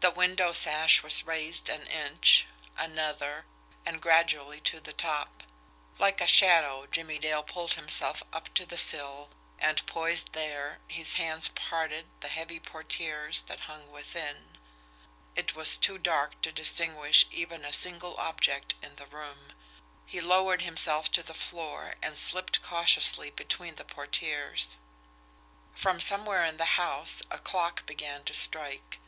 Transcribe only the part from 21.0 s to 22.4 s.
to the floor, and